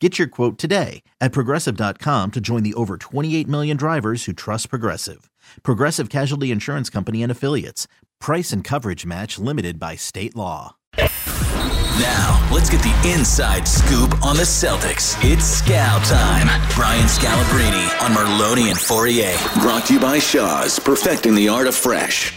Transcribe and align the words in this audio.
Get 0.00 0.16
your 0.16 0.28
quote 0.28 0.58
today 0.58 1.02
at 1.20 1.32
progressive.com 1.32 2.30
to 2.30 2.40
join 2.40 2.62
the 2.62 2.74
over 2.74 2.96
28 2.96 3.48
million 3.48 3.76
drivers 3.76 4.26
who 4.26 4.32
trust 4.32 4.70
Progressive. 4.70 5.28
Progressive 5.64 6.08
Casualty 6.08 6.52
Insurance 6.52 6.88
Company 6.88 7.20
and 7.20 7.32
Affiliates. 7.32 7.88
Price 8.20 8.52
and 8.52 8.62
coverage 8.62 9.04
match 9.04 9.40
limited 9.40 9.80
by 9.80 9.96
state 9.96 10.36
law. 10.36 10.76
Now, 11.98 12.48
let's 12.52 12.70
get 12.70 12.80
the 12.80 13.12
inside 13.12 13.66
scoop 13.66 14.24
on 14.24 14.36
the 14.36 14.44
Celtics. 14.44 15.16
It's 15.24 15.60
Scal 15.62 16.08
time. 16.08 16.46
Brian 16.76 17.06
Scalabrine 17.08 18.00
on 18.00 18.12
Merloni 18.12 18.68
and 18.70 18.78
Fauria. 18.78 19.34
Brought 19.60 19.86
to 19.86 19.94
you 19.94 20.00
by 20.00 20.20
Shaw's, 20.20 20.78
perfecting 20.78 21.34
the 21.34 21.48
art 21.48 21.66
of 21.66 21.74
fresh. 21.74 22.34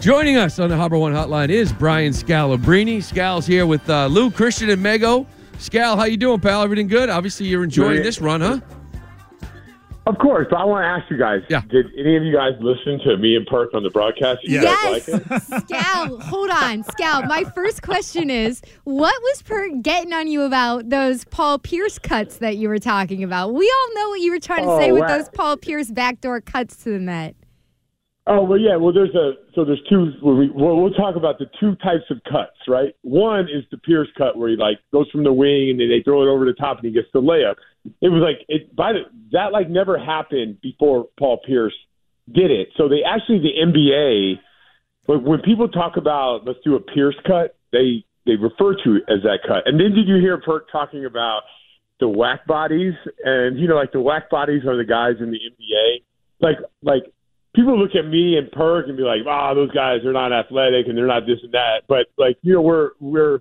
Joining 0.00 0.36
us 0.36 0.58
on 0.58 0.68
the 0.68 0.76
Harbor 0.76 0.98
One 0.98 1.12
Hotline 1.12 1.50
is 1.50 1.72
Brian 1.72 2.12
Scalabrine. 2.12 3.00
Scal's 3.04 3.46
here 3.46 3.66
with 3.66 3.88
uh, 3.88 4.06
Lou, 4.06 4.32
Christian, 4.32 4.70
and 4.70 4.84
Mego. 4.84 5.26
Scal, 5.60 5.96
how 5.96 6.04
you 6.04 6.16
doing, 6.16 6.40
pal? 6.40 6.62
Everything 6.62 6.88
good? 6.88 7.10
Obviously, 7.10 7.46
you're 7.46 7.62
enjoying 7.64 7.96
Great. 7.96 8.02
this 8.04 8.20
run, 8.20 8.40
huh? 8.40 8.60
Of 10.06 10.16
course, 10.18 10.46
but 10.50 10.56
I 10.56 10.64
want 10.64 10.82
to 10.82 10.88
ask 10.88 11.10
you 11.10 11.18
guys. 11.18 11.42
Yeah. 11.50 11.60
Did 11.70 11.86
any 11.96 12.16
of 12.16 12.24
you 12.24 12.32
guys 12.34 12.52
listen 12.60 12.98
to 13.00 13.18
me 13.18 13.36
and 13.36 13.46
Perk 13.46 13.74
on 13.74 13.82
the 13.82 13.90
broadcast? 13.90 14.38
You 14.42 14.62
guys 14.62 15.06
Yes, 15.06 15.08
like? 15.08 15.22
Scal. 15.68 16.20
Hold 16.22 16.50
on, 16.50 16.82
Scal. 16.84 17.28
My 17.28 17.44
first 17.54 17.82
question 17.82 18.30
is, 18.30 18.62
what 18.84 19.14
was 19.22 19.42
Perk 19.42 19.70
getting 19.82 20.12
on 20.14 20.26
you 20.26 20.42
about 20.42 20.88
those 20.88 21.24
Paul 21.26 21.58
Pierce 21.58 21.98
cuts 21.98 22.38
that 22.38 22.56
you 22.56 22.68
were 22.68 22.78
talking 22.78 23.22
about? 23.22 23.52
We 23.52 23.70
all 23.70 23.94
know 23.94 24.08
what 24.08 24.20
you 24.20 24.32
were 24.32 24.40
trying 24.40 24.64
to 24.64 24.70
Oh, 24.70 24.80
say 24.80 24.90
with 24.90 25.02
wow. 25.02 25.18
those 25.18 25.28
Paul 25.28 25.58
Pierce 25.58 25.90
backdoor 25.90 26.40
cuts 26.40 26.76
to 26.84 26.90
the 26.90 26.98
net. 26.98 27.36
Oh 28.32 28.44
well, 28.44 28.60
yeah. 28.60 28.76
Well, 28.76 28.92
there's 28.92 29.14
a 29.16 29.32
so 29.56 29.64
there's 29.64 29.82
two. 29.90 30.12
Well, 30.22 30.36
we, 30.36 30.48
we'll, 30.50 30.80
we'll 30.80 30.92
talk 30.92 31.16
about 31.16 31.40
the 31.40 31.46
two 31.58 31.74
types 31.82 32.04
of 32.10 32.18
cuts, 32.30 32.56
right? 32.68 32.94
One 33.02 33.48
is 33.50 33.64
the 33.72 33.78
Pierce 33.78 34.06
cut 34.16 34.38
where 34.38 34.48
he 34.48 34.54
like 34.54 34.78
goes 34.92 35.10
from 35.10 35.24
the 35.24 35.32
wing 35.32 35.70
and 35.70 35.80
then 35.80 35.88
they 35.88 36.00
throw 36.04 36.22
it 36.22 36.30
over 36.30 36.44
the 36.44 36.52
top 36.52 36.76
and 36.76 36.86
he 36.86 36.92
gets 36.92 37.08
the 37.12 37.20
layup. 37.20 37.56
It 38.00 38.08
was 38.08 38.22
like 38.22 38.46
it 38.48 38.74
by 38.76 38.92
the 38.92 39.00
that 39.32 39.50
like 39.50 39.68
never 39.68 39.98
happened 39.98 40.60
before 40.60 41.08
Paul 41.18 41.40
Pierce 41.44 41.74
did 42.30 42.52
it. 42.52 42.68
So 42.76 42.88
they 42.88 43.02
actually 43.04 43.40
the 43.40 43.66
NBA 43.66 44.38
when, 45.06 45.24
when 45.24 45.40
people 45.40 45.66
talk 45.66 45.96
about 45.96 46.46
let's 46.46 46.60
do 46.64 46.76
a 46.76 46.80
Pierce 46.80 47.16
cut, 47.26 47.56
they 47.72 48.04
they 48.26 48.36
refer 48.36 48.74
to 48.84 48.94
it 48.94 49.02
as 49.08 49.24
that 49.24 49.40
cut. 49.42 49.66
And 49.66 49.80
then 49.80 49.92
did 49.92 50.06
you 50.06 50.20
hear 50.20 50.40
Perk 50.40 50.70
talking 50.70 51.04
about 51.04 51.40
the 51.98 52.08
whack 52.08 52.46
bodies? 52.46 52.94
And 53.24 53.58
you 53.58 53.66
know, 53.66 53.74
like 53.74 53.90
the 53.90 54.00
whack 54.00 54.30
bodies 54.30 54.62
are 54.68 54.76
the 54.76 54.84
guys 54.84 55.14
in 55.18 55.32
the 55.32 55.38
NBA. 55.38 56.04
Like 56.40 56.58
like 56.80 57.12
people 57.54 57.78
look 57.78 57.94
at 57.94 58.06
me 58.06 58.36
and 58.36 58.50
Perk 58.52 58.88
and 58.88 58.96
be 58.96 59.02
like, 59.02 59.20
"Ah, 59.26 59.54
those 59.54 59.70
guys 59.72 60.04
are 60.04 60.12
not 60.12 60.32
athletic 60.32 60.86
and 60.86 60.96
they're 60.96 61.06
not 61.06 61.26
this 61.26 61.38
and 61.42 61.52
that." 61.52 61.82
But 61.88 62.06
like, 62.16 62.38
you 62.42 62.54
know, 62.54 62.62
we're 62.62 62.90
we're 63.00 63.40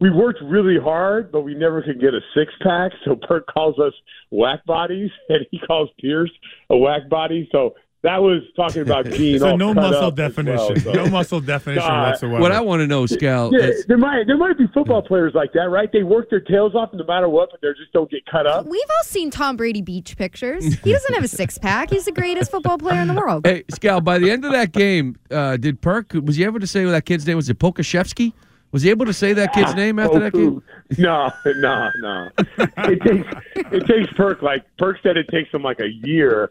we 0.00 0.10
worked 0.10 0.40
really 0.42 0.78
hard, 0.78 1.32
but 1.32 1.40
we 1.40 1.54
never 1.54 1.82
could 1.82 2.00
get 2.00 2.14
a 2.14 2.20
six 2.34 2.52
pack. 2.62 2.92
So 3.04 3.16
Perk 3.16 3.46
calls 3.46 3.78
us 3.78 3.92
whack 4.30 4.64
bodies, 4.64 5.10
and 5.28 5.46
he 5.50 5.58
calls 5.58 5.90
Pierce 6.00 6.30
a 6.70 6.76
whack 6.76 7.08
body. 7.08 7.48
So 7.52 7.74
that 8.02 8.22
was 8.22 8.42
talking 8.54 8.82
about 8.82 9.04
being 9.10 9.38
So 9.40 9.56
no 9.56 9.74
muscle 9.74 9.88
up 9.88 9.94
as 9.96 10.00
well, 10.00 10.10
definition. 10.12 10.80
so. 10.80 10.92
No 10.92 11.08
muscle 11.10 11.40
definition 11.40 11.88
Nah, 11.88 12.10
whatsoever. 12.10 12.40
What 12.40 12.52
I 12.52 12.60
want 12.60 12.80
to 12.80 12.86
know, 12.86 13.04
Scal, 13.04 13.50
Yeah, 13.52 13.66
is 13.66 13.86
there 13.86 13.98
might 13.98 14.26
there 14.26 14.36
might 14.36 14.56
be 14.56 14.66
football 14.68 15.02
players 15.02 15.34
like 15.34 15.52
that, 15.54 15.68
right? 15.70 15.90
They 15.92 16.02
work 16.04 16.30
their 16.30 16.40
tails 16.40 16.74
off 16.74 16.90
no 16.92 17.04
matter 17.04 17.28
what, 17.28 17.50
but 17.50 17.60
they 17.60 17.68
just 17.78 17.92
don't 17.92 18.10
get 18.10 18.24
cut 18.26 18.46
up. 18.46 18.66
We've 18.66 18.80
all 18.98 19.04
seen 19.04 19.30
Tom 19.30 19.56
Brady 19.56 19.82
beach 19.82 20.16
pictures. 20.16 20.64
He 20.64 20.92
doesn't 20.92 21.14
have 21.14 21.24
a 21.24 21.28
six 21.28 21.58
pack. 21.58 21.90
He's 21.90 22.04
the 22.04 22.12
greatest 22.12 22.50
football 22.50 22.78
player 22.78 23.00
in 23.00 23.08
the 23.08 23.14
world. 23.14 23.44
hey, 23.46 23.64
Scal, 23.72 24.02
by 24.02 24.18
the 24.18 24.30
end 24.30 24.44
of 24.44 24.52
that 24.52 24.72
game, 24.72 25.16
uh, 25.30 25.56
did 25.56 25.80
Perk, 25.80 26.12
was 26.22 26.36
he 26.36 26.44
able 26.44 26.60
to 26.60 26.66
say 26.66 26.84
what 26.84 26.92
that 26.92 27.04
kid's 27.04 27.26
name 27.26 27.36
was? 27.36 27.48
It 27.50 27.58
Pokusevski? 27.58 28.32
Was 28.70 28.82
he 28.82 28.90
able 28.90 29.06
to 29.06 29.14
say 29.14 29.32
that 29.32 29.52
kid's 29.54 29.74
name 29.74 29.98
after 29.98 30.20
that 30.20 30.32
game? 30.34 30.62
No, 30.98 31.30
no, 31.44 31.90
no. 32.00 32.28
It 32.58 33.00
takes 33.02 33.28
it 33.56 33.86
takes 33.86 34.12
Perk 34.14 34.40
like 34.40 34.64
Perk 34.78 34.96
said 35.02 35.18
it 35.18 35.28
takes 35.28 35.52
him 35.52 35.62
like 35.62 35.80
a 35.80 35.88
year 35.88 36.50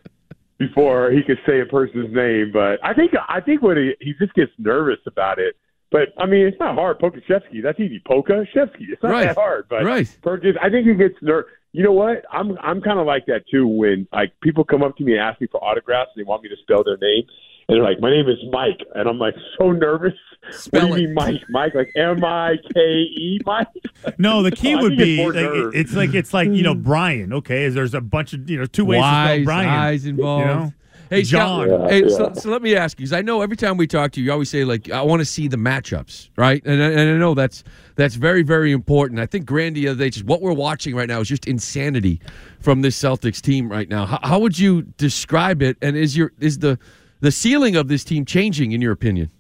before 0.60 1.12
he 1.12 1.22
could 1.24 1.38
say 1.48 1.60
a 1.62 1.66
person's 1.66 2.14
name. 2.14 2.52
But 2.52 2.80
I 2.84 2.94
think 2.94 3.12
I 3.30 3.42
think 3.42 3.62
when 3.62 3.78
he 3.78 3.94
he 4.00 4.14
just 4.20 4.34
gets 4.34 4.52
nervous 4.58 5.00
about 5.06 5.40
it. 5.40 5.56
But 5.92 6.10
I 6.18 6.26
mean, 6.26 6.46
it's 6.48 6.60
not 6.60 6.76
hard. 6.76 7.00
Pokusevski, 7.00 7.64
that's 7.64 7.80
easy. 7.80 8.02
Pokusevski, 8.08 8.90
it's 8.92 9.02
not 9.04 9.12
Right. 9.12 9.28
that 9.28 9.36
hard. 9.38 9.68
But 9.70 9.84
Right. 9.86 10.18
Perk 10.22 10.44
is. 10.46 10.56
I 10.62 10.70
think 10.70 10.88
he 10.88 10.94
gets 10.96 11.16
nervous. 11.22 11.50
You 11.74 11.84
know 11.84 11.92
what? 11.94 12.24
I'm 12.32 12.58
I'm 12.62 12.82
kind 12.82 13.00
of 13.00 13.06
like 13.06 13.26
that 13.28 13.44
too. 13.50 13.68
When 13.68 14.08
like 14.12 14.34
people 14.42 14.64
come 14.64 14.84
up 14.84 14.98
to 14.98 15.04
me 15.04 15.14
and 15.14 15.22
ask 15.22 15.40
me 15.40 15.48
for 15.52 15.64
autographs, 15.64 16.12
and 16.16 16.24
they 16.26 16.28
want 16.28 16.44
me 16.44 16.50
to 16.50 16.56
spell 16.62 16.84
their 16.84 16.98
name, 16.98 17.24
and 17.68 17.76
they're 17.76 17.84
like, 17.84 18.00
"My 18.00 18.10
name 18.10 18.28
is 18.30 18.38
Mike," 18.52 18.82
and 18.96 19.08
I'm 19.10 19.20
like 19.20 19.36
so 19.60 19.72
nervous. 19.72 20.14
Spell 20.52 20.88
what 20.90 20.96
do 20.96 20.96
it. 20.96 21.02
you 21.02 21.08
mean, 21.08 21.16
Mike? 21.16 21.42
Mike, 21.50 21.76
like 21.76 21.92
M 21.96 22.24
I 22.24 22.56
K 22.74 22.80
E, 22.80 23.40
Mike. 23.46 23.68
no, 24.18 24.42
the 24.44 24.52
key 24.52 24.74
I 24.74 24.82
would 24.82 24.98
be 24.98 25.24
like, 25.26 25.34
nerves. 25.36 25.76
it's 25.76 25.94
like 25.94 26.14
it's 26.14 26.34
like 26.34 26.50
you 26.50 26.64
know 26.64 26.74
hmm. 26.74 26.82
Brian. 26.84 27.34
Okay, 27.34 27.66
is 27.66 27.74
there's 27.74 27.94
a 27.94 28.02
bunch 28.02 28.34
of 28.34 28.50
you 28.50 28.58
know 28.60 28.66
two 28.66 28.86
ways 28.86 28.98
to 29.00 29.02
Wise 29.02 29.36
spell 29.38 29.46
Brian. 29.46 29.70
eyes 29.70 30.06
involved. 30.06 30.48
You 30.48 30.54
know? 30.54 30.74
Hey, 31.10 31.24
John. 31.24 31.68
Scal, 31.70 31.84
Yeah, 31.84 31.90
hey, 31.90 32.10
So, 32.10 32.28
yeah. 32.28 32.34
so 32.34 32.50
let 32.50 32.62
me 32.62 32.76
ask 32.76 33.00
you, 33.00 33.06
because 33.06 33.14
I 33.14 33.22
know 33.22 33.42
every 33.42 33.56
time 33.56 33.78
we 33.78 33.88
talk 33.88 34.12
to 34.12 34.20
you, 34.20 34.26
you 34.26 34.32
always 34.34 34.50
say 34.50 34.66
like, 34.66 34.92
"I 34.92 35.02
want 35.02 35.22
to 35.22 35.26
see 35.26 35.48
the 35.48 35.56
matchups," 35.56 36.30
right? 36.36 36.62
And, 36.66 36.84
I- 36.84 36.90
and 36.92 37.00
I 37.00 37.18
know 37.18 37.34
that's 37.34 37.64
that's 37.96 38.16
very 38.16 38.44
very 38.44 38.72
important. 38.74 39.20
I 39.20 39.26
think 39.26 39.46
Grandy 39.46 39.82
the 39.82 39.90
other 39.90 40.00
day, 40.00 40.10
just 40.10 40.26
what 40.26 40.42
we're 40.42 40.52
watching 40.54 40.96
right 40.96 41.08
now 41.08 41.20
is 41.22 41.28
just 41.30 41.48
insanity 41.48 42.20
from 42.60 42.82
this 42.82 43.02
Celtics 43.02 43.42
team 43.42 43.70
right 43.70 43.88
now. 43.90 44.06
How, 44.06 44.20
how 44.24 44.40
would 44.40 44.58
you 44.60 44.82
describe 44.98 45.62
it? 45.62 45.78
And 45.82 45.96
is 45.96 46.16
your 46.18 46.32
is 46.40 46.60
the 46.60 46.78
the 47.20 47.32
ceiling 47.32 47.76
of 47.76 47.88
this 47.88 48.04
team 48.04 48.26
changing 48.26 48.72
in 48.72 48.82
your 48.82 48.92
opinion? 48.92 49.32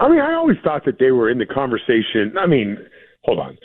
I 0.00 0.08
mean, 0.08 0.20
I 0.20 0.34
always 0.34 0.56
thought 0.62 0.84
that 0.86 0.98
they 0.98 1.12
were 1.12 1.30
in 1.30 1.38
the 1.38 1.46
conversation. 1.46 2.36
I 2.38 2.46
mean, 2.46 2.78
hold 3.22 3.38
on. 3.38 3.56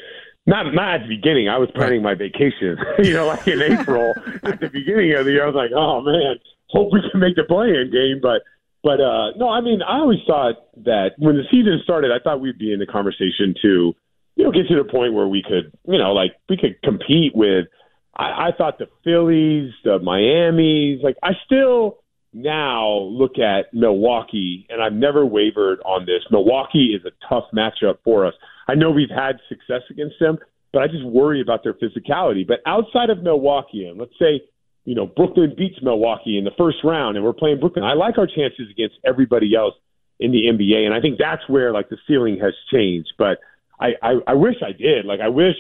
Not 0.46 0.74
not 0.74 0.96
at 0.96 1.02
the 1.02 1.16
beginning. 1.16 1.50
I 1.50 1.58
was 1.58 1.70
planning 1.76 2.02
my 2.02 2.16
vacation. 2.16 2.78
you 3.04 3.14
know, 3.14 3.28
like 3.28 3.48
in 3.48 3.62
April. 3.62 4.14
at 4.44 4.60
the 4.60 4.70
beginning 4.70 5.14
of 5.16 5.26
the 5.26 5.32
year, 5.32 5.44
I 5.44 5.48
was 5.48 5.56
like, 5.56 5.72
oh 5.76 6.02
man, 6.02 6.38
hope 6.70 6.92
we 6.94 7.02
can 7.12 7.20
make 7.20 7.36
the 7.36 7.44
play-in 7.44 7.92
game. 7.92 8.20
But 8.22 8.42
but 8.82 9.02
uh 9.02 9.32
no, 9.38 9.50
I 9.50 9.62
mean, 9.62 9.82
I 9.82 10.00
always 10.00 10.20
thought 10.26 10.56
that 10.86 11.12
when 11.18 11.36
the 11.36 11.44
season 11.52 11.80
started, 11.84 12.12
I 12.12 12.20
thought 12.24 12.42
we'd 12.42 12.58
be 12.58 12.74
in 12.74 12.80
the 12.80 12.88
conversation 12.88 13.54
to, 13.62 13.94
you 14.36 14.44
know, 14.44 14.52
get 14.52 14.68
to 14.70 14.76
the 14.76 14.90
point 14.90 15.14
where 15.14 15.28
we 15.28 15.44
could, 15.44 15.72
you 15.88 15.98
know, 15.98 16.14
like 16.14 16.32
we 16.48 16.58
could 16.58 16.82
compete 16.84 17.36
with. 17.36 17.68
I, 18.16 18.48
I 18.48 18.52
thought 18.58 18.80
the 18.80 18.88
Phillies, 19.04 19.72
the 19.84 20.00
Miami's, 20.00 21.04
like 21.04 21.18
I 21.22 21.34
still 21.46 22.00
now 22.34 22.98
look 22.98 23.40
at 23.40 23.74
Milwaukee, 23.74 24.68
and 24.70 24.82
I've 24.82 24.94
never 24.94 25.26
wavered 25.26 25.80
on 25.86 26.06
this. 26.06 26.22
Milwaukee 26.32 26.96
is 26.96 27.06
a 27.06 27.12
tough 27.28 27.46
matchup 27.56 27.98
for 28.04 28.26
us. 28.26 28.34
I 28.68 28.76
know 28.76 28.92
we've 28.92 29.10
had 29.10 29.38
success 29.48 29.82
against 29.90 30.16
them, 30.20 30.38
but 30.72 30.84
I 30.84 30.88
just 30.88 31.04
worry 31.06 31.42
about 31.42 31.64
their 31.64 31.74
physicality. 31.74 32.48
But 32.48 32.60
outside 32.66 33.10
of 33.10 33.24
Milwaukee, 33.24 33.86
and 33.86 34.00
let's 34.00 34.18
say, 34.20 34.42
you 34.86 34.96
know, 34.96 35.08
Brooklyn 35.08 35.54
beats 35.58 35.78
Milwaukee 35.82 36.38
in 36.38 36.44
the 36.44 36.52
first 36.58 36.78
round, 36.84 37.18
and 37.18 37.26
we're 37.26 37.34
playing 37.34 37.60
Brooklyn, 37.60 37.84
I 37.84 37.94
like 37.94 38.18
our 38.18 38.28
chances 38.28 38.70
against 38.72 38.96
everybody 39.06 39.56
else 39.56 39.74
in 40.20 40.32
the 40.32 40.44
NBA, 40.44 40.86
and 40.86 40.94
I 40.94 41.02
think 41.02 41.18
that's 41.18 41.48
where 41.48 41.72
like 41.72 41.90
the 41.90 41.98
ceiling 42.08 42.40
has 42.42 42.54
changed. 42.72 43.14
But 43.18 43.40
I, 43.80 43.94
I, 44.04 44.14
I 44.28 44.34
wish 44.34 44.56
I 44.62 44.72
did. 44.72 45.06
Like 45.06 45.22
I 45.22 45.30
wish 45.30 45.56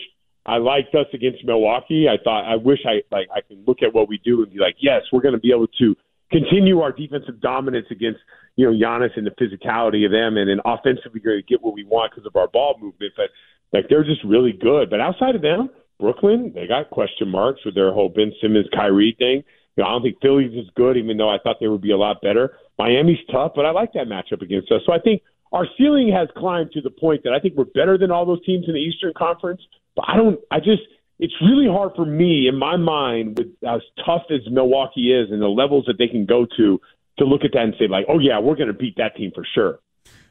I 0.45 0.57
liked 0.57 0.93
us 0.95 1.07
against 1.13 1.43
Milwaukee. 1.45 2.07
I 2.07 2.21
thought 2.23 2.43
I 2.45 2.55
wish 2.57 2.79
I 2.85 3.01
like 3.11 3.29
I 3.33 3.41
can 3.41 3.63
look 3.65 3.81
at 3.81 3.93
what 3.93 4.09
we 4.09 4.19
do 4.23 4.43
and 4.43 4.51
be 4.51 4.59
like, 4.59 4.75
yes, 4.79 5.01
we're 5.11 5.21
going 5.21 5.33
to 5.33 5.39
be 5.39 5.51
able 5.51 5.67
to 5.79 5.95
continue 6.31 6.81
our 6.81 6.91
defensive 6.91 7.41
dominance 7.41 7.87
against 7.91 8.19
you 8.55 8.65
know 8.65 8.71
Giannis 8.71 9.15
and 9.15 9.25
the 9.25 9.31
physicality 9.31 10.05
of 10.05 10.11
them, 10.11 10.37
and 10.37 10.49
then 10.49 10.59
offensively 10.65 11.19
going 11.19 11.37
to 11.37 11.43
get 11.43 11.61
what 11.61 11.73
we 11.73 11.83
want 11.83 12.11
because 12.11 12.25
of 12.25 12.35
our 12.35 12.47
ball 12.47 12.77
movement. 12.79 13.13
But 13.15 13.29
like 13.73 13.85
they're 13.89 14.03
just 14.03 14.23
really 14.23 14.53
good. 14.53 14.89
But 14.89 14.99
outside 14.99 15.35
of 15.35 15.41
them, 15.41 15.69
Brooklyn, 15.99 16.51
they 16.55 16.67
got 16.67 16.89
question 16.89 17.29
marks 17.29 17.65
with 17.65 17.75
their 17.75 17.93
whole 17.93 18.09
Ben 18.09 18.31
Simmons 18.41 18.67
Kyrie 18.73 19.15
thing. 19.17 19.43
You 19.75 19.83
know, 19.83 19.89
I 19.89 19.91
don't 19.91 20.01
think 20.01 20.21
Phillies 20.21 20.53
is 20.53 20.69
good, 20.75 20.97
even 20.97 21.17
though 21.17 21.29
I 21.29 21.37
thought 21.43 21.57
they 21.59 21.67
would 21.67 21.81
be 21.81 21.91
a 21.91 21.97
lot 21.97 22.21
better. 22.21 22.57
Miami's 22.77 23.19
tough, 23.31 23.53
but 23.55 23.65
I 23.65 23.71
like 23.71 23.93
that 23.93 24.07
matchup 24.07 24.41
against 24.41 24.71
us. 24.71 24.81
So 24.85 24.93
I 24.93 24.99
think 24.99 25.21
our 25.51 25.65
ceiling 25.77 26.11
has 26.11 26.27
climbed 26.37 26.71
to 26.73 26.81
the 26.81 26.89
point 26.89 27.23
that 27.23 27.33
I 27.33 27.39
think 27.39 27.55
we're 27.55 27.65
better 27.65 27.97
than 27.97 28.11
all 28.11 28.25
those 28.25 28.43
teams 28.45 28.65
in 28.67 28.73
the 28.73 28.79
Eastern 28.79 29.13
Conference. 29.17 29.61
But 29.95 30.05
I 30.07 30.17
don't. 30.17 30.39
I 30.51 30.59
just. 30.59 30.83
It's 31.19 31.33
really 31.41 31.67
hard 31.67 31.91
for 31.95 32.05
me 32.05 32.47
in 32.47 32.57
my 32.57 32.77
mind, 32.77 33.37
with 33.37 33.47
as 33.67 33.81
tough 34.05 34.23
as 34.29 34.39
Milwaukee 34.49 35.13
is 35.13 35.31
and 35.31 35.41
the 35.41 35.47
levels 35.47 35.85
that 35.87 35.97
they 35.97 36.07
can 36.07 36.25
go 36.25 36.47
to, 36.57 36.79
to 37.17 37.25
look 37.25 37.43
at 37.43 37.51
that 37.53 37.63
and 37.63 37.75
say 37.77 37.87
like, 37.87 38.05
oh 38.07 38.19
yeah, 38.19 38.39
we're 38.39 38.55
going 38.55 38.67
to 38.67 38.73
beat 38.73 38.95
that 38.97 39.15
team 39.15 39.31
for 39.35 39.45
sure. 39.53 39.79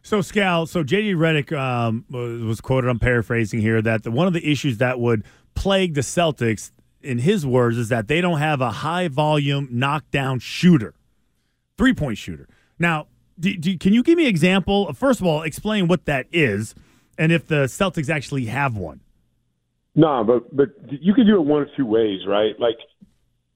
So, 0.03 0.21
Scal, 0.21 0.67
so 0.67 0.83
JJ 0.83 1.17
Redick 1.17 1.57
um, 1.57 2.05
was 2.11 2.61
quoted, 2.61 2.89
I'm 2.89 2.99
paraphrasing 2.99 3.61
here, 3.61 3.83
that 3.83 4.05
the, 4.05 4.11
one 4.11 4.27
of 4.27 4.33
the 4.33 4.51
issues 4.51 4.79
that 4.79 4.99
would 4.99 5.25
plague 5.55 5.95
the 5.95 6.01
Celtics, 6.01 6.71
in 7.03 7.19
his 7.19 7.45
words, 7.45 7.77
is 7.77 7.91
that 7.91 8.09
they 8.09 8.21
don't 8.21 8.39
have 8.39 8.61
a 8.61 8.71
high 8.71 9.09
volume 9.09 9.69
knockdown 9.71 10.39
shooter, 10.39 10.95
three 11.77 11.93
point 11.93 12.17
shooter. 12.17 12.49
Now, 12.79 13.09
do, 13.39 13.55
do, 13.57 13.77
can 13.77 13.93
you 13.93 14.03
give 14.03 14.17
me 14.17 14.25
an 14.25 14.31
example? 14.31 14.93
First 14.95 15.21
of 15.21 15.27
all, 15.27 15.43
explain 15.43 15.89
what 15.89 16.07
that 16.07 16.27
is 16.33 16.75
and 17.19 17.33
if 17.33 17.47
the 17.47 17.65
Celtics 17.65 18.09
actually 18.09 18.47
have 18.47 18.77
one. 18.77 19.01
No, 19.99 20.23
but 20.23 20.57
but 20.57 20.69
you 21.03 21.13
can 21.13 21.27
do 21.27 21.35
it 21.35 21.45
one 21.45 21.63
of 21.63 21.69
two 21.77 21.85
ways, 21.85 22.21
right? 22.25 22.55
Like 22.61 22.77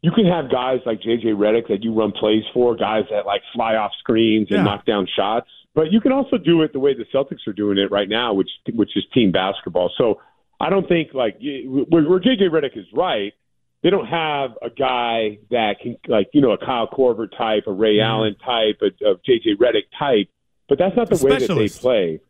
you 0.01 0.11
can 0.11 0.27
have 0.27 0.51
guys 0.51 0.81
like 0.85 1.01
JJ 1.01 1.27
Redick 1.27 1.69
that 1.69 1.85
you 1.85 1.95
run 1.95 2.11
plays 2.11 2.43
for, 2.53 2.75
guys 2.75 3.05
that 3.13 3.27
like 3.27 3.43
fly 3.55 3.77
off 3.77 3.93
screens 4.01 4.49
and 4.51 4.59
Yeah. 4.59 4.65
knock 4.65 4.85
down 4.85 5.07
shots. 5.07 5.49
But 5.73 5.93
you 5.93 6.01
can 6.01 6.11
also 6.11 6.39
do 6.39 6.63
it 6.63 6.73
the 6.73 6.81
way 6.81 6.95
the 6.95 7.05
Celtics 7.15 7.47
are 7.47 7.53
doing 7.53 7.79
it 7.79 7.93
right 7.93 8.09
now, 8.09 8.35
which 8.35 8.51
which 8.75 8.91
is 8.97 9.05
team 9.15 9.31
basketball. 9.31 9.93
So 9.97 10.21
I 10.61 10.69
don't 10.69 10.89
think 10.89 11.15
like 11.15 11.39
where, 11.41 12.03
where 12.03 12.19
JJ 12.19 12.51
Redick 12.51 12.77
is 12.77 12.87
right. 12.93 13.33
They 13.85 13.91
don't 13.91 14.07
have 14.07 14.51
a 14.63 14.71
guy 14.71 15.39
that 15.51 15.77
can 15.81 15.97
like 16.09 16.27
you 16.33 16.41
know 16.41 16.51
a 16.51 16.59
Kyle 16.59 16.89
Korver 16.89 17.29
type, 17.31 17.69
a 17.69 17.73
Ray 17.73 17.99
mm-hmm. 17.99 18.11
Allen 18.11 18.35
type, 18.45 18.81
a, 18.83 19.11
a 19.11 19.15
JJ 19.15 19.59
Redick 19.61 19.87
type. 19.97 20.29
But 20.69 20.79
that's 20.79 20.97
not 20.97 21.09
the 21.09 21.21
A 21.21 21.25
way 21.25 21.39
that 21.39 21.55
they 21.55 21.69
play. 21.69 22.21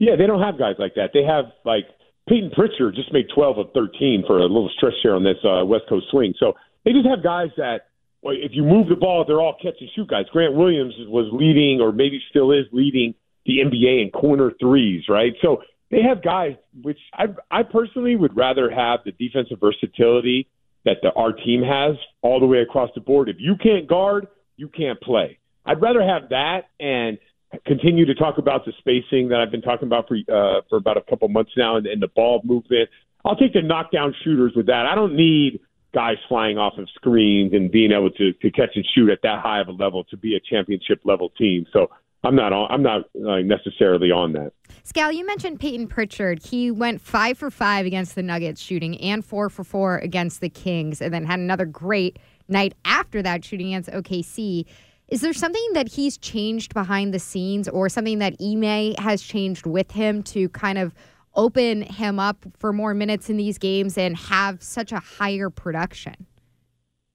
Yeah, 0.00 0.16
they 0.16 0.26
don't 0.26 0.42
have 0.42 0.58
guys 0.58 0.74
like 0.78 0.96
that. 0.96 1.10
They 1.14 1.22
have 1.22 1.46
like 1.64 1.86
Payton 2.28 2.50
Pritchard 2.50 2.94
just 2.94 3.12
made 3.12 3.26
12 3.34 3.58
of 3.58 3.66
13 3.74 4.24
for 4.26 4.38
a 4.38 4.42
little 4.42 4.70
stretch 4.76 4.94
there 5.02 5.14
on 5.14 5.24
this 5.24 5.38
uh, 5.44 5.64
West 5.64 5.84
Coast 5.88 6.06
swing. 6.10 6.34
So 6.38 6.54
they 6.84 6.92
just 6.92 7.06
have 7.06 7.22
guys 7.22 7.48
that, 7.56 7.88
well, 8.22 8.34
if 8.36 8.52
you 8.54 8.62
move 8.62 8.88
the 8.88 8.96
ball, 8.96 9.24
they're 9.26 9.40
all 9.40 9.56
catch 9.60 9.74
and 9.80 9.90
shoot 9.94 10.08
guys. 10.08 10.26
Grant 10.32 10.54
Williams 10.54 10.94
was 11.06 11.28
leading, 11.32 11.80
or 11.80 11.92
maybe 11.92 12.20
still 12.30 12.52
is 12.52 12.66
leading 12.72 13.14
the 13.46 13.58
NBA 13.64 14.02
in 14.02 14.10
corner 14.10 14.52
threes, 14.60 15.04
right? 15.08 15.32
So 15.40 15.62
they 15.90 16.02
have 16.02 16.22
guys, 16.22 16.52
which 16.82 16.98
I, 17.14 17.26
I 17.50 17.62
personally 17.62 18.16
would 18.16 18.36
rather 18.36 18.70
have 18.70 19.00
the 19.04 19.12
defensive 19.12 19.58
versatility 19.60 20.48
that 20.84 20.98
the, 21.02 21.12
our 21.12 21.32
team 21.32 21.62
has 21.62 21.96
all 22.22 22.40
the 22.40 22.46
way 22.46 22.58
across 22.58 22.90
the 22.94 23.00
board. 23.00 23.28
If 23.28 23.36
you 23.38 23.56
can't 23.56 23.88
guard, 23.88 24.28
you 24.56 24.68
can't 24.68 25.00
play. 25.00 25.38
I'd 25.64 25.80
rather 25.80 26.02
have 26.02 26.30
that 26.30 26.62
and 26.80 27.18
continue 27.66 28.04
to 28.06 28.14
talk 28.14 28.38
about 28.38 28.64
the 28.64 28.72
spacing 28.78 29.28
that 29.28 29.40
I've 29.40 29.50
been 29.50 29.62
talking 29.62 29.86
about 29.86 30.08
for 30.08 30.16
uh, 30.16 30.60
for 30.68 30.76
about 30.76 30.96
a 30.96 31.02
couple 31.02 31.28
months 31.28 31.52
now, 31.56 31.76
and, 31.76 31.86
and 31.86 32.02
the 32.02 32.08
ball 32.08 32.40
movement. 32.44 32.88
I'll 33.24 33.36
take 33.36 33.52
the 33.52 33.62
knockdown 33.62 34.14
shooters 34.22 34.52
with 34.54 34.66
that. 34.66 34.86
I 34.86 34.94
don't 34.94 35.16
need 35.16 35.60
guys 35.92 36.16
flying 36.28 36.58
off 36.58 36.74
of 36.78 36.88
screens 36.94 37.52
and 37.52 37.70
being 37.70 37.92
able 37.92 38.10
to, 38.10 38.32
to 38.32 38.50
catch 38.50 38.70
and 38.74 38.84
shoot 38.94 39.10
at 39.10 39.20
that 39.22 39.40
high 39.40 39.60
of 39.60 39.68
a 39.68 39.72
level 39.72 40.04
to 40.04 40.16
be 40.16 40.36
a 40.36 40.40
championship 40.40 41.00
level 41.04 41.30
team. 41.30 41.66
So 41.72 41.90
I'm 42.24 42.34
not 42.34 42.52
on. 42.52 42.70
I'm 42.70 42.82
not 42.82 43.02
uh, 43.16 43.40
necessarily 43.40 44.10
on 44.10 44.32
that. 44.32 44.52
Scal, 44.84 45.14
you 45.14 45.24
mentioned 45.24 45.60
Payton 45.60 45.86
Pritchard. 45.88 46.42
He 46.44 46.70
went 46.70 47.00
five 47.00 47.38
for 47.38 47.50
five 47.50 47.86
against 47.86 48.14
the 48.14 48.22
Nuggets 48.22 48.60
shooting 48.60 49.00
and 49.00 49.24
four 49.24 49.48
for 49.48 49.64
four 49.64 49.98
against 49.98 50.40
the 50.40 50.48
Kings, 50.48 51.00
and 51.00 51.12
then 51.12 51.24
had 51.24 51.38
another 51.38 51.64
great 51.64 52.18
night 52.48 52.74
after 52.84 53.22
that 53.22 53.44
shooting 53.44 53.68
against 53.68 53.90
OKC. 53.90 54.64
Is 55.08 55.22
there 55.22 55.32
something 55.32 55.66
that 55.72 55.88
he's 55.88 56.18
changed 56.18 56.74
behind 56.74 57.14
the 57.14 57.18
scenes 57.18 57.66
or 57.66 57.88
something 57.88 58.18
that 58.18 58.34
Ime 58.42 58.94
has 58.98 59.22
changed 59.22 59.66
with 59.66 59.90
him 59.92 60.22
to 60.24 60.50
kind 60.50 60.76
of 60.76 60.94
open 61.34 61.82
him 61.82 62.18
up 62.18 62.44
for 62.58 62.74
more 62.74 62.92
minutes 62.92 63.30
in 63.30 63.38
these 63.38 63.56
games 63.56 63.96
and 63.96 64.16
have 64.16 64.62
such 64.62 64.92
a 64.92 64.98
higher 64.98 65.48
production? 65.48 66.26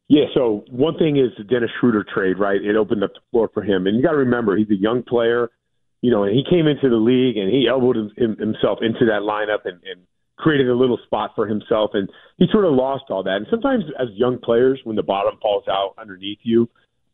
Yeah, 0.07 0.25
so 0.33 0.65
one 0.69 0.97
thing 0.97 1.17
is 1.17 1.31
the 1.37 1.43
Dennis 1.43 1.69
Schroeder 1.79 2.03
trade, 2.03 2.39
right? 2.39 2.61
It 2.61 2.75
opened 2.75 3.03
up 3.03 3.13
the 3.13 3.19
floor 3.31 3.49
for 3.53 3.61
him. 3.61 3.85
And 3.85 3.95
you 3.95 4.03
got 4.03 4.11
to 4.11 4.17
remember, 4.17 4.57
he's 4.57 4.69
a 4.71 4.75
young 4.75 5.03
player, 5.03 5.49
you 6.01 6.09
know, 6.09 6.23
and 6.23 6.35
he 6.35 6.43
came 6.49 6.67
into 6.67 6.89
the 6.89 6.97
league 6.97 7.37
and 7.37 7.51
he 7.51 7.67
elbowed 7.67 7.97
him, 7.97 8.11
him, 8.17 8.37
himself 8.37 8.79
into 8.81 9.05
that 9.05 9.21
lineup 9.21 9.65
and, 9.65 9.79
and 9.83 10.01
created 10.37 10.67
a 10.67 10.75
little 10.75 10.97
spot 11.05 11.31
for 11.35 11.47
himself. 11.47 11.91
And 11.93 12.09
he 12.37 12.47
sort 12.51 12.65
of 12.65 12.73
lost 12.73 13.05
all 13.09 13.23
that. 13.23 13.37
And 13.37 13.47
sometimes 13.51 13.83
as 13.99 14.07
young 14.13 14.39
players, 14.39 14.81
when 14.83 14.95
the 14.95 15.03
bottom 15.03 15.37
falls 15.41 15.65
out 15.67 15.93
underneath 15.99 16.39
you, 16.41 16.69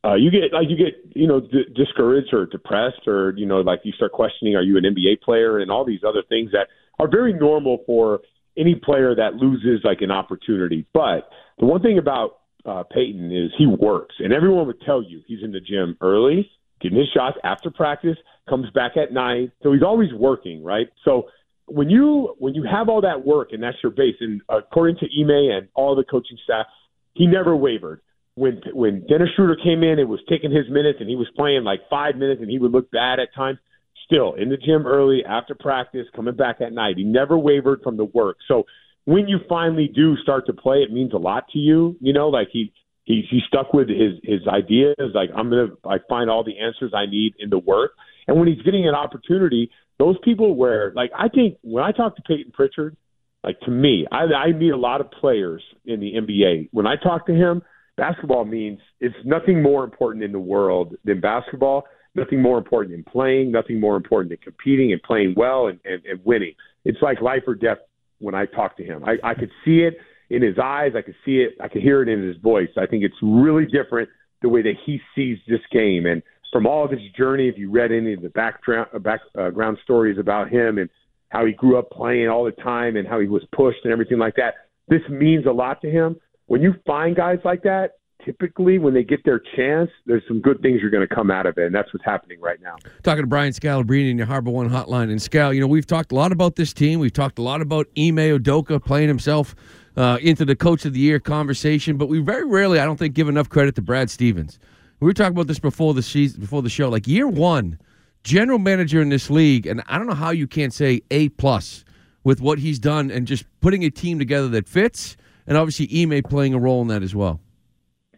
uh, 0.05 0.15
you 0.15 0.31
get 0.31 0.53
like 0.53 0.67
you 0.69 0.77
get 0.77 1.15
you 1.15 1.27
know 1.27 1.39
d- 1.39 1.65
discouraged 1.75 2.33
or 2.33 2.45
depressed 2.45 3.07
or 3.07 3.33
you 3.35 3.45
know 3.45 3.61
like 3.61 3.81
you 3.83 3.91
start 3.93 4.11
questioning 4.11 4.55
are 4.55 4.63
you 4.63 4.77
an 4.77 4.83
NBA 4.83 5.21
player 5.21 5.59
and 5.59 5.69
all 5.69 5.85
these 5.85 6.01
other 6.07 6.23
things 6.27 6.51
that 6.51 6.67
are 6.99 7.09
very 7.09 7.33
normal 7.33 7.83
for 7.85 8.21
any 8.57 8.75
player 8.75 9.15
that 9.15 9.35
loses 9.35 9.81
like 9.83 10.01
an 10.01 10.11
opportunity. 10.11 10.85
But 10.93 11.29
the 11.59 11.65
one 11.65 11.81
thing 11.81 11.97
about 11.97 12.39
uh, 12.65 12.83
Payton 12.83 13.31
is 13.31 13.51
he 13.57 13.65
works, 13.65 14.15
and 14.19 14.33
everyone 14.33 14.67
would 14.67 14.81
tell 14.81 15.01
you 15.01 15.21
he's 15.27 15.43
in 15.43 15.51
the 15.51 15.61
gym 15.61 15.97
early, 16.01 16.49
getting 16.81 16.97
his 16.97 17.07
shots 17.13 17.37
after 17.43 17.71
practice, 17.71 18.17
comes 18.49 18.69
back 18.71 18.97
at 18.97 19.13
night, 19.13 19.51
so 19.63 19.71
he's 19.71 19.83
always 19.83 20.13
working, 20.13 20.63
right? 20.63 20.87
So 21.05 21.29
when 21.67 21.89
you 21.89 22.35
when 22.39 22.55
you 22.55 22.63
have 22.69 22.89
all 22.89 23.01
that 23.01 23.25
work 23.25 23.49
and 23.51 23.63
that's 23.63 23.77
your 23.81 23.91
base, 23.91 24.15
and 24.19 24.41
according 24.49 24.97
to 24.97 25.05
Ime 25.05 25.57
and 25.57 25.67
all 25.73 25.95
the 25.95 26.03
coaching 26.03 26.37
staff, 26.43 26.65
he 27.13 27.27
never 27.27 27.55
wavered. 27.55 28.01
When 28.39 28.61
when 28.73 29.05
Dennis 29.07 29.29
Schroeder 29.35 29.57
came 29.61 29.83
in, 29.83 29.99
it 29.99 30.07
was 30.07 30.21
taking 30.29 30.51
his 30.51 30.69
minutes, 30.69 30.99
and 31.01 31.09
he 31.09 31.17
was 31.17 31.27
playing 31.35 31.63
like 31.65 31.81
five 31.89 32.15
minutes, 32.15 32.39
and 32.41 32.49
he 32.49 32.57
would 32.57 32.71
look 32.71 32.89
bad 32.89 33.19
at 33.19 33.33
times. 33.35 33.59
Still 34.05 34.33
in 34.33 34.49
the 34.49 34.57
gym 34.57 34.87
early 34.87 35.23
after 35.27 35.53
practice, 35.53 36.07
coming 36.15 36.35
back 36.35 36.61
at 36.61 36.73
night. 36.73 36.95
He 36.97 37.03
never 37.03 37.37
wavered 37.37 37.81
from 37.83 37.97
the 37.97 38.05
work. 38.05 38.37
So 38.47 38.63
when 39.05 39.27
you 39.27 39.39
finally 39.47 39.87
do 39.93 40.15
start 40.17 40.45
to 40.47 40.53
play, 40.53 40.77
it 40.77 40.91
means 40.91 41.13
a 41.13 41.17
lot 41.17 41.45
to 41.53 41.59
you. 41.59 41.97
You 41.99 42.13
know, 42.13 42.29
like 42.29 42.47
he 42.51 42.71
he 43.03 43.23
he 43.29 43.41
stuck 43.47 43.73
with 43.73 43.89
his 43.89 44.13
his 44.23 44.47
ideas. 44.47 44.95
Like 45.13 45.29
I'm 45.35 45.49
gonna 45.49 45.67
I 45.85 45.97
find 46.07 46.29
all 46.29 46.43
the 46.43 46.59
answers 46.59 46.93
I 46.95 47.05
need 47.05 47.33
in 47.39 47.49
the 47.49 47.59
work. 47.59 47.91
And 48.27 48.39
when 48.39 48.47
he's 48.47 48.61
getting 48.61 48.87
an 48.87 48.95
opportunity, 48.95 49.69
those 49.97 50.15
people 50.23 50.55
where 50.55 50.93
like 50.95 51.11
I 51.17 51.27
think 51.27 51.57
when 51.61 51.83
I 51.83 51.91
talk 51.91 52.15
to 52.15 52.21
Payton 52.21 52.51
Pritchard, 52.53 52.95
like 53.43 53.59
to 53.61 53.71
me, 53.71 54.05
I, 54.11 54.23
I 54.25 54.51
meet 54.51 54.71
a 54.71 54.77
lot 54.77 55.01
of 55.01 55.11
players 55.11 55.63
in 55.85 55.99
the 55.99 56.13
NBA. 56.13 56.69
When 56.71 56.85
I 56.85 56.95
talk 56.95 57.27
to 57.27 57.33
him, 57.33 57.61
basketball 57.99 58.45
means 58.45 58.79
it's 58.99 59.15
nothing 59.25 59.61
more 59.61 59.83
important 59.83 60.23
in 60.23 60.31
the 60.31 60.39
world 60.39 60.95
than 61.05 61.19
basketball. 61.19 61.83
Nothing 62.15 62.41
more 62.41 62.57
important 62.57 62.95
than 62.95 63.03
playing. 63.03 63.51
Nothing 63.51 63.79
more 63.79 63.95
important 63.95 64.29
than 64.29 64.39
competing 64.39 64.91
and 64.91 65.01
playing 65.03 65.35
well 65.37 65.67
and, 65.67 65.79
and, 65.85 66.03
and 66.05 66.19
winning. 66.25 66.53
It's 66.85 67.01
like 67.01 67.21
life 67.21 67.43
or 67.45 67.55
death 67.55 67.77
when 68.19 68.35
I 68.35 68.45
talk 68.45 68.77
to 68.77 68.83
him. 68.83 69.03
I, 69.05 69.17
I 69.23 69.33
could 69.33 69.51
see 69.63 69.79
it 69.79 69.97
in 70.29 70.41
his 70.41 70.57
eyes. 70.61 70.93
I 70.95 71.01
could 71.01 71.15
see 71.25 71.37
it. 71.37 71.53
I 71.61 71.67
could 71.67 71.81
hear 71.81 72.01
it 72.01 72.09
in 72.09 72.25
his 72.25 72.37
voice. 72.37 72.69
I 72.77 72.85
think 72.85 73.03
it's 73.03 73.15
really 73.21 73.65
different 73.65 74.09
the 74.41 74.49
way 74.49 74.61
that 74.61 74.75
he 74.85 74.99
sees 75.15 75.37
this 75.47 75.61
game. 75.71 76.05
And 76.05 76.21
from 76.51 76.65
all 76.65 76.85
of 76.85 76.91
his 76.91 77.01
journey, 77.17 77.47
if 77.47 77.57
you 77.57 77.69
read 77.69 77.91
any 77.91 78.13
of 78.13 78.21
the 78.21 78.29
background 78.29 78.87
uh, 78.93 78.99
background 78.99 79.77
stories 79.83 80.17
about 80.17 80.49
him 80.49 80.77
and 80.77 80.89
how 81.29 81.45
he 81.45 81.53
grew 81.53 81.77
up 81.77 81.89
playing 81.91 82.27
all 82.27 82.43
the 82.43 82.51
time 82.51 82.95
and 82.95 83.07
how 83.07 83.19
he 83.19 83.27
was 83.27 83.43
pushed 83.55 83.79
and 83.83 83.93
everything 83.93 84.17
like 84.17 84.35
that, 84.35 84.55
this 84.87 85.01
means 85.09 85.45
a 85.45 85.51
lot 85.51 85.81
to 85.81 85.89
him. 85.89 86.15
When 86.47 86.61
you 86.61 86.73
find 86.85 87.15
guys 87.15 87.37
like 87.45 87.61
that, 87.63 87.98
typically 88.23 88.79
when 88.79 88.93
they 88.93 89.03
get 89.03 89.23
their 89.23 89.41
chance, 89.55 89.89
there's 90.05 90.23
some 90.27 90.41
good 90.41 90.61
things 90.61 90.83
are 90.83 90.89
going 90.89 91.07
to 91.07 91.13
come 91.13 91.31
out 91.31 91.45
of 91.45 91.57
it, 91.57 91.65
and 91.65 91.75
that's 91.75 91.91
what's 91.93 92.05
happening 92.05 92.39
right 92.41 92.61
now. 92.61 92.75
Talking 93.03 93.23
to 93.23 93.27
Brian 93.27 93.53
Scalabrine 93.53 94.09
in 94.09 94.17
your 94.17 94.27
Harbor 94.27 94.51
One 94.51 94.69
hotline. 94.69 95.09
And 95.09 95.19
Scal, 95.19 95.53
you 95.53 95.61
know, 95.61 95.67
we've 95.67 95.87
talked 95.87 96.11
a 96.11 96.15
lot 96.15 96.31
about 96.31 96.55
this 96.55 96.73
team. 96.73 96.99
We've 96.99 97.13
talked 97.13 97.39
a 97.39 97.41
lot 97.41 97.61
about 97.61 97.87
Ime 97.97 98.17
Udoka 98.17 98.83
playing 98.83 99.07
himself 99.07 99.55
uh, 99.95 100.17
into 100.21 100.45
the 100.45 100.55
Coach 100.55 100.85
of 100.85 100.93
the 100.93 100.99
Year 100.99 101.19
conversation, 101.19 101.97
but 101.97 102.07
we 102.07 102.19
very 102.19 102.45
rarely, 102.45 102.79
I 102.79 102.85
don't 102.85 102.97
think, 102.97 103.13
give 103.13 103.29
enough 103.29 103.49
credit 103.49 103.75
to 103.75 103.81
Brad 103.81 104.09
Stevens. 104.09 104.59
We 104.99 105.05
were 105.05 105.13
talking 105.13 105.33
about 105.33 105.47
this 105.47 105.59
before 105.59 105.93
the 105.93 106.03
season, 106.03 106.41
before 106.41 106.61
the 106.61 106.69
show. 106.69 106.89
Like 106.89 107.07
year 107.07 107.27
one, 107.27 107.79
general 108.23 108.59
manager 108.59 109.01
in 109.01 109.09
this 109.09 109.29
league, 109.29 109.65
and 109.65 109.81
I 109.87 109.97
don't 109.97 110.07
know 110.07 110.13
how 110.13 110.31
you 110.31 110.47
can't 110.47 110.73
say 110.73 111.01
A 111.11 111.29
plus 111.29 111.85
with 112.23 112.41
what 112.41 112.59
he's 112.59 112.79
done 112.79 113.09
and 113.09 113.25
just 113.25 113.45
putting 113.61 113.83
a 113.85 113.89
team 113.89 114.19
together 114.19 114.49
that 114.49 114.67
fits, 114.67 115.15
and 115.47 115.57
obviously 115.57 116.03
Ime 116.03 116.21
playing 116.23 116.53
a 116.53 116.59
role 116.59 116.81
in 116.81 116.89
that 116.89 117.01
as 117.01 117.15
well. 117.15 117.39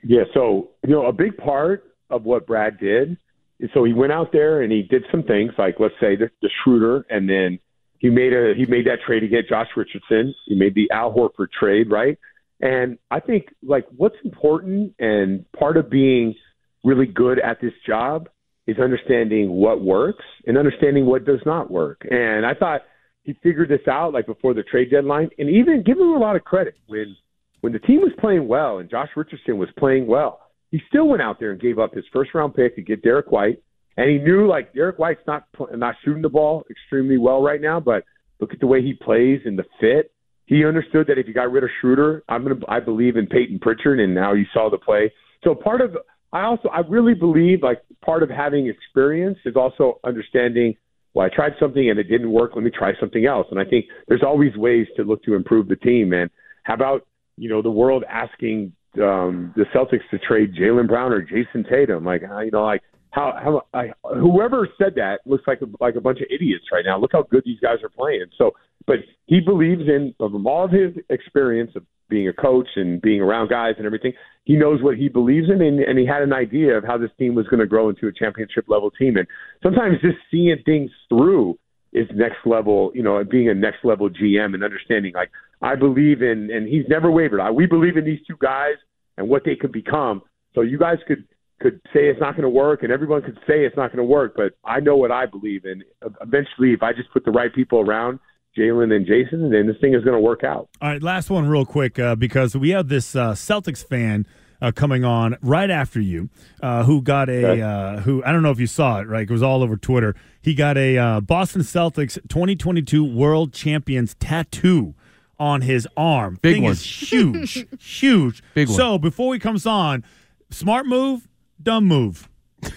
Yeah, 0.04 0.24
so 0.34 0.72
you 0.86 0.92
know, 0.92 1.06
a 1.08 1.14
big 1.14 1.38
part 1.38 1.84
of 2.10 2.24
what 2.24 2.48
Brad 2.48 2.80
did 2.80 3.18
is 3.60 3.70
so 3.74 3.84
he 3.84 3.94
went 3.94 4.12
out 4.12 4.32
there 4.32 4.62
and 4.62 4.72
he 4.72 4.82
did 4.82 5.04
some 5.12 5.24
things 5.24 5.52
like 5.58 5.76
let's 5.80 5.94
say 6.02 6.16
the, 6.16 6.30
the 6.42 6.50
Schroeder, 6.64 7.06
and 7.10 7.30
then 7.30 7.60
he 8.00 8.10
made 8.10 8.34
a 8.34 8.54
he 8.58 8.66
made 8.66 8.88
that 8.88 9.00
trade 9.06 9.22
to 9.22 9.28
get 9.28 9.48
Josh 9.48 9.68
Richardson. 9.76 10.34
He 10.48 10.56
made 10.56 10.76
the 10.76 10.90
Al 10.92 11.14
Horford 11.14 11.52
trade, 11.58 11.90
right? 11.92 12.18
And 12.60 12.98
I 13.10 13.20
think 13.20 13.48
like 13.64 13.86
what's 13.96 14.16
important 14.24 14.94
and 15.00 15.46
part 15.54 15.78
of 15.78 15.90
being 15.90 16.36
really 16.84 17.06
good 17.06 17.40
at 17.40 17.62
this 17.62 17.74
job 17.88 18.28
is 18.68 18.78
understanding 18.80 19.52
what 19.52 19.82
works 19.82 20.24
and 20.46 20.58
understanding 20.58 21.06
what 21.06 21.26
does 21.26 21.42
not 21.46 21.72
work. 21.72 22.02
And 22.10 22.46
I 22.46 22.54
thought 22.54 22.82
he 23.24 23.34
figured 23.44 23.70
this 23.70 23.88
out 23.88 24.14
like 24.14 24.26
before 24.26 24.54
the 24.54 24.64
trade 24.64 24.90
deadline, 24.92 25.30
and 25.38 25.50
even 25.50 25.84
give 25.84 25.98
him 25.98 26.10
a 26.10 26.18
lot 26.18 26.36
of 26.36 26.44
credit 26.44 26.76
when 26.88 27.16
when 27.62 27.74
the 27.74 27.80
team 27.80 28.02
was 28.02 28.12
playing 28.20 28.48
well 28.48 28.80
and 28.80 28.90
Josh 28.90 29.10
Richardson 29.16 29.58
was 29.58 29.70
playing 29.78 30.08
well, 30.08 30.42
he 30.72 30.82
still 30.88 31.08
went 31.08 31.22
out 31.22 31.40
there 31.40 31.52
and 31.52 31.62
gave 31.62 31.80
up 31.80 31.94
his 31.94 32.06
first 32.12 32.34
round 32.34 32.56
pick 32.56 32.76
to 32.76 32.82
get 32.82 33.04
Derrick 33.04 33.32
White. 33.32 33.62
And 33.98 34.10
he 34.10 34.18
knew 34.18 34.48
like 34.48 34.74
Derrick 34.74 34.98
White's 34.98 35.22
not 35.28 35.46
not 35.76 35.96
shooting 36.04 36.22
the 36.22 36.30
ball 36.30 36.64
extremely 36.70 37.18
well 37.18 37.42
right 37.42 37.62
now, 37.62 37.80
but 37.80 38.04
look 38.40 38.54
at 38.54 38.60
the 38.60 38.68
way 38.68 38.82
he 38.82 38.94
plays 38.94 39.42
and 39.46 39.60
the 39.60 39.66
fit. 39.80 40.12
He 40.46 40.66
understood 40.66 41.08
that 41.08 41.18
if 41.18 41.28
you 41.28 41.34
got 41.34 41.52
rid 41.52 41.64
of 41.64 41.70
Schroeder, 41.80 42.24
I'm 42.28 42.44
gonna 42.44 42.60
I 42.68 42.80
believe 42.80 43.18
in 43.18 43.28
Payton 43.28 43.60
Pritchard, 43.60 44.00
and 44.00 44.16
now 44.16 44.34
you 44.34 44.46
saw 44.54 44.70
the 44.70 44.78
play. 44.78 45.12
So 45.44 45.54
part 45.54 45.82
of 45.82 45.98
I 46.32 46.44
also 46.44 46.70
I 46.70 46.80
really 46.80 47.14
believe 47.14 47.64
like 47.64 47.82
part 48.04 48.24
of 48.24 48.30
having 48.30 48.68
experience 48.68 49.38
is 49.46 49.56
also 49.56 50.00
understanding. 50.04 50.76
Well, 51.14 51.26
I 51.26 51.36
tried 51.36 51.54
something 51.60 51.90
and 51.90 52.00
it 52.00 52.06
didn't 52.06 52.32
work. 52.32 52.52
Let 52.56 52.64
me 52.64 52.72
try 52.72 52.94
something 52.98 53.26
else. 53.26 53.46
And 53.52 53.60
I 53.60 53.66
think 53.66 53.86
there's 54.08 54.24
always 54.24 54.56
ways 54.56 54.88
to 54.96 55.04
look 55.04 55.22
to 55.24 55.36
improve 55.36 55.68
the 55.68 55.76
team. 55.76 56.14
And 56.14 56.30
how 56.64 56.76
about 56.76 57.06
you 57.42 57.50
know 57.50 57.64
the 57.64 57.72
world 57.72 58.04
asking 58.08 58.72
um, 59.02 59.52
the 59.56 59.66
Celtics 59.74 60.08
to 60.12 60.20
trade 60.20 60.54
Jaylen 60.54 60.88
Brown 60.88 61.12
or 61.12 61.24
Jayson 61.24 61.68
Tatum? 61.68 62.06
Like 62.06 62.22
you 62.22 62.52
know 62.52 62.64
like 62.64 62.84
how 63.10 63.34
how 63.44 63.62
I, 63.74 63.92
whoever 64.04 64.70
said 64.78 64.94
that 64.96 65.22
looks 65.26 65.44
like 65.48 65.60
a, 65.62 65.66
like 65.84 65.96
a 65.96 66.02
bunch 66.02 66.20
of 66.20 66.28
idiots 66.30 66.66
right 66.72 66.86
now. 66.86 67.00
Look 67.00 67.14
how 67.14 67.24
good 67.24 67.42
these 67.44 67.60
guys 67.60 67.78
are 67.84 67.90
playing. 67.90 68.28
So, 68.38 68.52
but 68.86 68.98
he 69.26 69.40
believes 69.40 69.82
in 69.88 70.14
from 70.20 70.46
all 70.46 70.66
of 70.66 70.72
his 70.72 70.94
experience 71.10 71.72
of 71.76 71.84
being 72.10 72.28
a 72.28 72.34
coach 72.34 72.68
and 72.76 73.02
being 73.02 73.22
around 73.22 73.50
guys 73.50 73.74
and 73.78 73.88
everything. 73.88 74.14
He 74.44 74.56
knows 74.56 74.84
what 74.84 74.98
he 74.98 75.10
believes 75.10 75.48
in, 75.50 75.62
and, 75.62 75.80
and 75.80 75.98
he 75.98 76.06
had 76.06 76.22
an 76.22 76.34
idea 76.34 76.78
of 76.78 76.84
how 76.84 77.00
this 77.00 77.10
team 77.18 77.34
was 77.34 77.48
going 77.48 77.62
to 77.62 77.66
grow 77.66 77.90
into 77.90 78.08
a 78.08 78.14
championship 78.14 78.66
level 78.68 78.92
team. 78.92 79.18
And 79.18 79.28
sometimes 79.64 80.00
just 80.02 80.18
seeing 80.30 80.58
things 80.64 80.92
through 81.10 81.58
is 81.94 82.08
next 82.14 82.46
level. 82.46 82.92
You 82.94 83.04
know, 83.04 83.24
being 83.24 83.50
a 83.50 83.54
next 83.54 83.84
level 83.84 84.10
GM 84.10 84.54
and 84.54 84.64
understanding. 84.64 85.14
Like 85.14 85.32
I 85.62 85.76
believe 85.76 86.22
in, 86.22 86.50
and 86.52 86.68
he's 86.68 86.86
never 86.88 87.12
wavered. 87.12 87.40
I, 87.40 87.52
we 87.52 87.66
believe 87.66 87.98
in 87.98 88.06
these 88.06 88.20
two 88.28 88.38
guys 88.40 88.76
and 89.18 89.30
what 89.30 89.44
they 89.46 89.56
could 89.56 89.72
become. 89.72 90.22
So 90.56 90.62
you 90.62 90.78
guys 90.78 90.98
could 91.08 91.26
could 91.62 91.80
say 91.94 92.10
it's 92.10 92.20
not 92.20 92.32
going 92.32 92.44
to 92.44 92.50
work, 92.50 92.84
and 92.84 92.92
everyone 92.92 93.22
could 93.22 93.38
say 93.48 93.66
it's 93.66 93.78
not 93.78 93.90
going 93.90 93.98
to 93.98 94.04
work. 94.04 94.34
But 94.36 94.54
I 94.66 94.80
know 94.80 94.98
what 94.98 95.12
I 95.12 95.28
believe, 95.28 95.66
in. 95.66 95.84
eventually, 96.22 96.74
if 96.74 96.82
I 96.82 96.92
just 96.94 97.12
put 97.14 97.24
the 97.24 97.32
right 97.32 97.54
people 97.54 97.80
around 97.80 98.20
Jaylen 98.58 98.94
and 98.94 99.06
Jayson, 99.06 99.52
then 99.52 99.68
this 99.68 99.78
thing 99.80 99.94
is 99.94 100.04
going 100.04 100.16
to 100.16 100.20
work 100.20 100.44
out. 100.44 100.70
All 100.82 100.90
right, 100.90 101.02
last 101.02 101.30
one, 101.30 101.48
real 101.48 101.66
quick, 101.66 102.00
uh, 102.00 102.16
because 102.16 102.56
we 102.56 102.72
have 102.72 102.90
this 102.90 103.16
uh, 103.16 103.34
Celtics 103.34 103.86
fan. 103.86 104.26
Uh, 104.62 104.72
coming 104.72 105.04
on 105.04 105.36
right 105.42 105.72
after 105.72 106.00
you, 106.00 106.30
uh, 106.62 106.84
who 106.84 107.02
got 107.02 107.30
a 107.30 107.46
okay. 107.46 107.62
uh, 107.64 108.00
who 108.02 108.24
I 108.24 108.32
don't 108.32 108.44
know 108.44 108.52
if 108.52 108.60
you 108.60 108.68
saw 108.68 109.00
it, 109.00 109.08
right? 109.08 109.24
It 109.28 109.32
was 109.32 109.42
all 109.42 109.64
over 109.64 109.76
Twitter. 109.76 110.16
He 110.40 110.54
got 110.54 110.78
a 110.78 111.00
uh, 111.00 111.20
Boston 111.20 111.64
Celtics 111.64 112.20
2022 112.30 113.04
World 113.04 113.54
Champions 113.54 114.14
tattoo 114.20 114.94
on 115.40 115.62
his 115.62 115.88
arm. 115.98 116.38
Big 116.44 116.54
Thing 116.54 116.64
one, 116.64 116.74
is 116.74 116.84
huge, 116.84 117.66
huge. 117.80 118.44
Big 118.54 118.68
one. 118.68 118.78
So 118.78 119.00
before 119.00 119.34
he 119.34 119.40
comes 119.40 119.66
on, 119.66 120.04
smart 120.52 120.86
move, 120.86 121.28
dumb 121.62 121.88
move. 121.88 122.30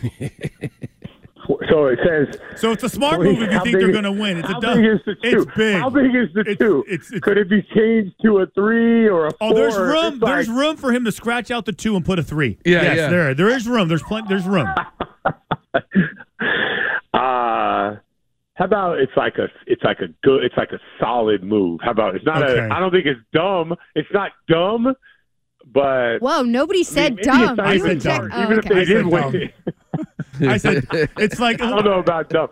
So 1.69 1.87
it 1.87 1.99
says. 2.07 2.39
So 2.57 2.73
it's 2.73 2.83
a 2.83 2.89
smart 2.89 3.21
move 3.21 3.41
if 3.43 3.51
you 3.53 3.61
think 3.61 3.79
they're 3.79 3.93
going 3.93 4.05
to 4.05 4.13
win. 4.13 4.39
It's 4.39 4.49
a 4.49 4.61
dumb. 4.61 4.81
big 4.81 4.87
is 4.93 5.01
the 5.05 5.15
two? 5.17 5.21
It's 5.43 5.57
big. 5.57 5.77
How 5.81 5.91
big 5.91 6.15
is 6.15 6.33
the 6.35 6.41
It's- 6.41 6.57
two? 6.59 6.85
it's- 6.89 7.09
it's- 7.13 7.21
Could 7.21 7.37
it 7.39 7.49
be 7.51 7.63
changed 7.75 8.15
to 8.23 8.39
a 8.39 8.47
three 8.55 9.09
or 9.09 9.27
a 9.27 9.31
four? 9.33 9.51
Oh, 9.51 9.55
there's 9.55 9.77
room. 9.77 10.15
It's 10.15 10.23
like- 10.23 10.35
There's 10.35 10.49
room 10.49 10.77
for 10.77 10.93
him 10.93 11.05
to 11.05 11.13
scratch 11.13 11.51
out 11.51 11.67
the 11.67 11.73
two 11.73 11.97
and 11.97 12.05
put 12.05 12.19
a 12.19 12.23
three. 12.23 12.59
Yeah, 12.65 12.83
yes, 12.83 12.97
yeah. 12.97 13.09
there, 13.11 13.35
there 13.35 13.49
is 13.51 13.69
room. 13.69 13.89
There's 13.89 14.03
plenty. 14.03 14.29
There's 14.29 14.47
room. 14.47 14.69
Uh, 17.13 17.97
how 18.55 18.65
about 18.65 18.99
it's 18.99 19.13
like 19.17 19.37
a 19.39 19.47
it's 19.67 19.83
like 19.85 20.01
a 20.01 20.09
good 20.25 20.45
it's 20.45 20.57
like 20.57 20.73
a 20.73 20.81
solid 21.01 21.43
move. 21.45 21.81
How 21.83 21.93
about 21.93 22.17
it's 22.17 22.25
not 22.25 22.43
Okay. 22.43 22.59
a 22.67 22.69
I 22.73 22.81
don't 22.81 22.91
think 22.91 23.07
it's 23.07 23.21
dumb. 23.33 23.75
It's 23.95 24.09
not 24.13 24.33
dumb, 24.49 24.95
but 25.73 26.19
Whoa, 26.19 26.43
nobody 26.43 26.83
said 26.83 27.15
maybe 27.15 27.21
it's 27.21 27.27
dumb. 27.39 27.61
I 27.61 27.75
even 27.77 27.89
would 27.89 28.01
check. 28.03 28.21
dumb. 28.21 28.31
Oh, 28.33 28.43
even 28.43 28.59
if 28.59 28.65
they 28.65 28.75
I 28.81 28.85
did 28.85 28.89
said 28.89 29.07
win. 29.07 29.51
I 30.49 30.57
said 30.57 30.85
it's 31.19 31.39
like 31.41 31.61
I 31.61 31.71
don't 31.71 31.85
know 31.85 31.99
about 31.99 32.29
dumb. 32.31 32.49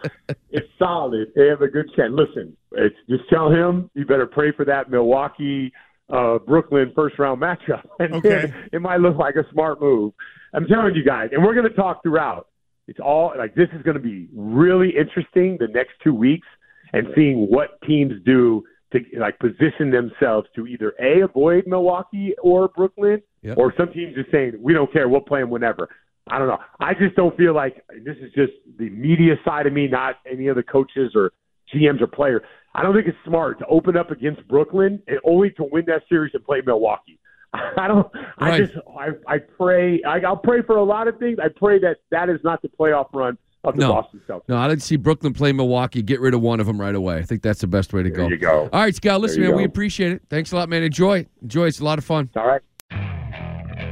It's 0.51 0.69
solid. 0.79 1.29
They 1.35 1.47
have 1.49 1.63
a 1.63 1.69
good 1.69 1.91
chance. 1.97 2.13
Listen, 2.15 2.57
it's 2.73 2.97
just 3.09 3.29
tell 3.29 3.51
him 3.51 3.91
you 3.95 4.05
better 4.07 4.27
pray 4.27 4.53
for 4.53 4.65
that 4.67 4.91
Milwaukee 4.91 5.73
uh, 6.13 6.39
Brooklyn 6.39 6.93
first 6.95 7.19
round 7.19 7.41
matchup, 7.41 7.83
and 7.99 8.15
Okay. 8.15 8.53
it 8.73 8.81
might 8.83 9.01
look 9.01 9.17
like 9.17 9.37
a 9.37 9.45
smart 9.53 9.81
move. 9.81 10.13
I'm 10.55 10.67
telling 10.67 10.95
you 10.95 11.05
guys, 11.05 11.31
and 11.33 11.43
we're 11.43 11.55
going 11.55 11.69
to 11.69 11.75
talk 11.75 12.03
throughout. 12.03 12.49
It's 12.89 13.01
all 13.01 13.33
like 13.39 13.55
this 13.55 13.69
is 13.75 13.83
going 13.83 13.97
to 13.97 14.03
be 14.03 14.29
really 14.35 14.91
interesting 14.97 15.57
the 15.59 15.69
next 15.69 15.93
two 16.05 16.15
weeks, 16.15 16.47
and 16.93 17.07
seeing 17.15 17.47
what 17.49 17.81
teams 17.87 18.13
do 18.27 18.63
to 18.93 19.01
like 19.19 19.39
position 19.39 19.91
themselves 19.91 20.47
to 20.55 20.67
either 20.67 20.93
a 21.01 21.23
avoid 21.23 21.67
Milwaukee 21.67 22.35
or 22.43 22.69
Brooklyn, 22.69 23.23
Yep. 23.43 23.57
or 23.59 23.73
some 23.77 23.91
teams 23.93 24.15
just 24.15 24.31
saying 24.31 24.53
we 24.61 24.73
don't 24.75 24.93
care, 24.93 25.09
we'll 25.09 25.21
play 25.21 25.41
them 25.41 25.51
whenever. 25.51 25.89
I 26.29 26.39
don't 26.39 26.49
know. 26.49 26.59
I 26.81 26.95
just 26.95 27.17
don't 27.17 27.37
feel 27.37 27.55
like 27.55 27.85
this 28.05 28.17
is 28.19 28.33
just 28.35 28.53
the 28.79 28.89
media 28.91 29.35
side 29.45 29.67
of 29.67 29.73
me, 29.73 29.89
not 29.89 30.17
any 30.31 30.47
of 30.49 30.57
the 30.57 30.63
coaches 30.63 31.13
or 31.15 31.33
GMs 31.75 32.01
or 32.01 32.07
players. 32.07 32.43
I 32.75 32.83
don't 32.83 32.95
think 32.95 33.07
it's 33.07 33.19
smart 33.27 33.59
to 33.59 33.67
open 33.67 33.97
up 33.97 34.11
against 34.11 34.47
Brooklyn 34.49 35.03
and 35.09 35.19
only 35.25 35.51
to 35.51 35.65
win 35.71 35.85
that 35.89 36.03
series 36.09 36.33
and 36.35 36.45
play 36.45 36.63
Milwaukee. 36.65 37.19
I 37.55 37.87
don't. 37.87 38.07
I 38.39 38.59
just. 38.59 38.73
I. 38.99 39.09
I 39.27 39.39
pray. 39.39 40.03
I, 40.05 40.21
I'll 40.21 40.37
pray 40.39 40.63
for 40.63 40.77
a 40.77 40.85
lot 40.85 41.07
of 41.07 41.19
things. 41.19 41.39
I 41.43 41.49
pray 41.49 41.79
that 41.81 41.99
that 42.11 42.31
is 42.31 42.41
not 42.45 42.63
the 42.63 42.69
playoff 42.69 43.09
run 43.13 43.37
of 43.65 43.75
the 43.77 43.81
No. 43.83 43.93
Boston 43.93 44.23
Celtics. 44.27 44.49
No, 44.49 44.57
I 44.57 44.69
didn't 44.69 44.83
see 44.83 44.97
Brooklyn 44.97 45.35
play 45.35 45.53
Milwaukee. 45.53 46.03
Get 46.03 46.21
rid 46.21 46.33
of 46.33 46.41
one 46.41 46.61
of 46.61 46.67
them 46.67 46.81
right 46.81 46.95
away. 46.95 47.19
I 47.19 47.23
think 47.23 47.43
that's 47.43 47.61
the 47.61 47.67
best 47.67 47.93
way 47.93 48.03
to 48.03 48.11
go. 48.11 48.23
There 48.23 48.33
you 48.33 48.39
go. 48.39 48.71
All 48.73 48.81
right, 48.81 48.95
Scott. 48.95 49.21
Listen, 49.21 49.43
man, 49.43 49.55
we 49.55 49.65
appreciate 49.65 50.13
it. 50.13 50.23
Thanks 50.31 50.53
a 50.53 50.57
lot, 50.57 50.69
man. 50.69 50.83
Enjoy. 50.83 51.27
Enjoy. 51.43 51.67
It's 51.67 51.81
a 51.81 51.85
lot 51.85 51.99
of 51.99 52.05
fun. 52.05 52.31
All 52.37 52.47
right. 52.47 52.63